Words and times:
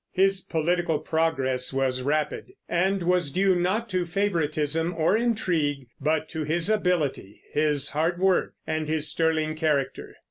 His 0.13 0.41
political 0.41 0.97
progress 0.97 1.71
was 1.71 2.01
rapid, 2.01 2.53
and 2.67 3.03
was 3.03 3.31
due 3.31 3.53
not 3.53 3.87
to 3.89 4.07
favoritism 4.07 4.95
or 4.95 5.15
intrigue, 5.15 5.89
but 5.99 6.27
to 6.29 6.43
his 6.43 6.71
ability, 6.71 7.39
his 7.51 7.89
hard 7.89 8.19
work, 8.19 8.53
and 8.65 8.87
his 8.87 9.07
sterling 9.11 9.53
character. 9.55 10.15